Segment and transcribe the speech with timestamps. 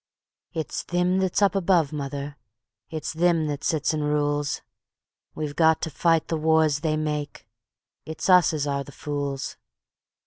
[0.53, 2.35] .""It's thim that's up above, mother,
[2.89, 4.63] it's thim that sits an' rules;
[5.35, 7.45] We've got to fight the wars they make,
[8.03, 9.57] it's us as are the fools.